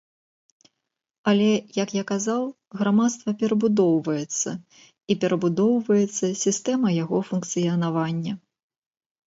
Але, 1.31 1.49
як 1.83 1.89
я 1.97 2.03
казаў, 2.11 2.43
грамадства 2.79 3.29
перабудоўваецца, 3.45 4.49
і 5.11 5.13
перабудоўваецца 5.27 6.25
сістэма 6.43 6.87
яго 7.03 7.17
функцыянавання. 7.31 8.33